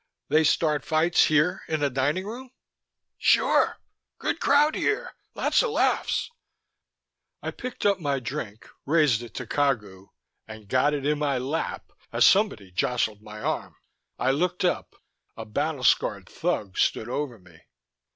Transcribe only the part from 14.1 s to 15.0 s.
I looked up.